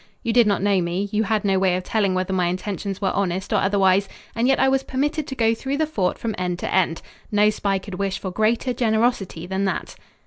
You 0.23 0.33
did 0.33 0.47
not 0.47 0.63
know 0.63 0.81
me, 0.81 1.09
you 1.11 1.25
had 1.25 1.45
no 1.45 1.59
way 1.59 1.75
of 1.75 1.83
telling 1.83 2.15
whether 2.15 2.33
my 2.33 2.47
intentions 2.47 2.99
were 2.99 3.11
honest 3.11 3.53
or 3.53 3.57
otherwise, 3.57 4.09
and 4.33 4.47
yet 4.47 4.59
I 4.59 4.67
was 4.67 4.81
permitted 4.81 5.27
to 5.27 5.35
go 5.35 5.53
through 5.53 5.77
the 5.77 5.85
fort 5.85 6.17
from 6.17 6.33
end 6.39 6.57
to 6.57 6.73
end. 6.73 7.03
No 7.31 7.51
spy 7.51 7.77
could 7.77 7.93
wish 7.99 8.17
for 8.17 8.31
greater 8.31 8.73
generosity 8.73 9.45
than 9.45 9.65
that." 9.65 9.95